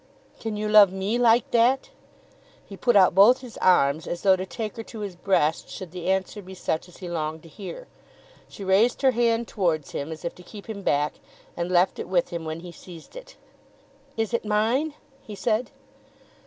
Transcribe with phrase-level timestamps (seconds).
[0.39, 1.91] "Can you love me like that?"
[2.65, 5.91] He put out both his arms as though to take her to his breast should
[5.91, 7.87] the answer be such as he longed to hear.
[8.49, 11.19] She raised her hand towards him, as if to keep him back,
[11.55, 13.35] and left it with him when he seized it.
[14.17, 15.69] "Is it mine?" he said.